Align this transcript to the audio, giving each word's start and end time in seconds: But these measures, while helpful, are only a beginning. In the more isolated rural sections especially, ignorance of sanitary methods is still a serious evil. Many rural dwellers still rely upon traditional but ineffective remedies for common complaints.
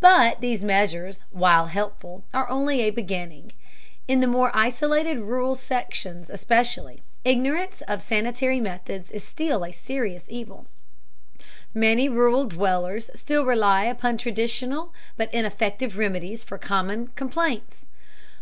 But 0.00 0.40
these 0.40 0.64
measures, 0.64 1.20
while 1.30 1.66
helpful, 1.66 2.24
are 2.32 2.48
only 2.48 2.80
a 2.80 2.88
beginning. 2.90 3.52
In 4.08 4.20
the 4.20 4.26
more 4.26 4.50
isolated 4.54 5.18
rural 5.20 5.56
sections 5.56 6.30
especially, 6.30 7.02
ignorance 7.22 7.82
of 7.82 8.00
sanitary 8.00 8.60
methods 8.60 9.10
is 9.10 9.24
still 9.24 9.62
a 9.66 9.72
serious 9.74 10.26
evil. 10.30 10.64
Many 11.74 12.08
rural 12.08 12.46
dwellers 12.46 13.10
still 13.12 13.44
rely 13.44 13.84
upon 13.84 14.16
traditional 14.16 14.94
but 15.18 15.28
ineffective 15.34 15.98
remedies 15.98 16.42
for 16.42 16.56
common 16.56 17.08
complaints. 17.08 17.84